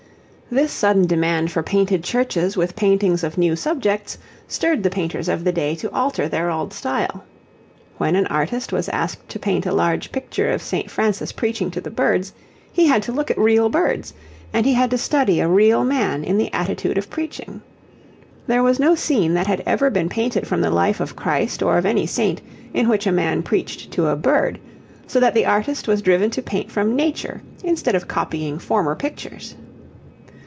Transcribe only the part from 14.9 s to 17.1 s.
to study a real man in the attitude of